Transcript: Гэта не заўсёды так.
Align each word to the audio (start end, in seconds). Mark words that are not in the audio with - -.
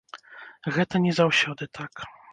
Гэта 0.77 1.03
не 1.05 1.13
заўсёды 1.19 1.69
так. 1.81 1.93